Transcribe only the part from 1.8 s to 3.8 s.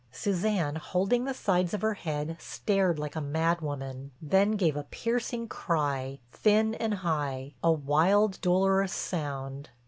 her head, stared like a mad